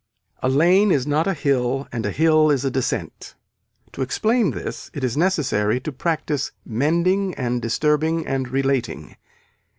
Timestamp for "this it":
4.49-5.03